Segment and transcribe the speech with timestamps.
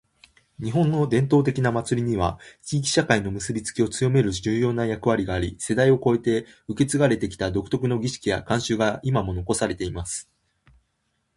[0.65, 10.27] •「日本の伝統的な祭りには、地域社会の結びつきを強める重要な役割があり、世代を超えて受け継がれてきた独特の儀式や慣習が今も残されています。」